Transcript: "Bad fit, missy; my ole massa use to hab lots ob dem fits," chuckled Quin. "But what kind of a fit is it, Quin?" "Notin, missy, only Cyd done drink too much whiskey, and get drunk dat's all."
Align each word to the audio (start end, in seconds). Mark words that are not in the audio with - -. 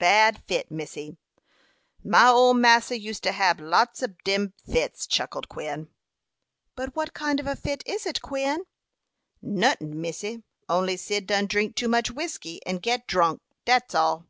"Bad 0.00 0.42
fit, 0.48 0.72
missy; 0.72 1.18
my 2.02 2.26
ole 2.26 2.52
massa 2.52 2.98
use 2.98 3.20
to 3.20 3.30
hab 3.30 3.60
lots 3.60 4.02
ob 4.02 4.16
dem 4.24 4.52
fits," 4.66 5.06
chuckled 5.06 5.48
Quin. 5.48 5.88
"But 6.74 6.96
what 6.96 7.14
kind 7.14 7.38
of 7.38 7.46
a 7.46 7.54
fit 7.54 7.84
is 7.86 8.04
it, 8.04 8.20
Quin?" 8.20 8.62
"Notin, 9.40 10.00
missy, 10.00 10.42
only 10.68 10.96
Cyd 10.96 11.28
done 11.28 11.46
drink 11.46 11.76
too 11.76 11.86
much 11.86 12.10
whiskey, 12.10 12.60
and 12.66 12.82
get 12.82 13.06
drunk 13.06 13.40
dat's 13.64 13.94
all." 13.94 14.26